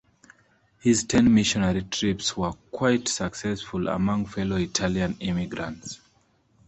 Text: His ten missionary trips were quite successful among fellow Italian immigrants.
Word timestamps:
His 0.79 1.03
ten 1.03 1.31
missionary 1.31 1.83
trips 1.83 2.35
were 2.35 2.53
quite 2.71 3.07
successful 3.07 3.87
among 3.87 4.25
fellow 4.25 4.55
Italian 4.55 5.15
immigrants. 5.19 5.99